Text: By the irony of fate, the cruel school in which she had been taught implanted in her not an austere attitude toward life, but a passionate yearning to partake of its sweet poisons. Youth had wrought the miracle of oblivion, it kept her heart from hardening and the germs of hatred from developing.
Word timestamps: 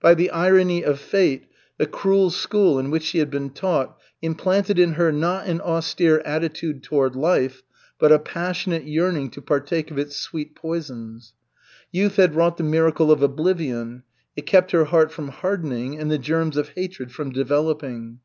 By 0.00 0.14
the 0.14 0.30
irony 0.30 0.82
of 0.82 0.98
fate, 0.98 1.46
the 1.78 1.86
cruel 1.86 2.30
school 2.30 2.76
in 2.80 2.90
which 2.90 3.04
she 3.04 3.18
had 3.20 3.30
been 3.30 3.50
taught 3.50 3.96
implanted 4.20 4.80
in 4.80 4.94
her 4.94 5.12
not 5.12 5.46
an 5.46 5.60
austere 5.60 6.18
attitude 6.24 6.82
toward 6.82 7.14
life, 7.14 7.62
but 7.96 8.10
a 8.10 8.18
passionate 8.18 8.82
yearning 8.82 9.30
to 9.30 9.40
partake 9.40 9.92
of 9.92 9.96
its 9.96 10.16
sweet 10.16 10.56
poisons. 10.56 11.34
Youth 11.92 12.16
had 12.16 12.34
wrought 12.34 12.56
the 12.56 12.64
miracle 12.64 13.12
of 13.12 13.22
oblivion, 13.22 14.02
it 14.34 14.44
kept 14.44 14.72
her 14.72 14.86
heart 14.86 15.12
from 15.12 15.28
hardening 15.28 15.96
and 16.00 16.10
the 16.10 16.18
germs 16.18 16.56
of 16.56 16.70
hatred 16.70 17.12
from 17.12 17.30
developing. 17.30 18.18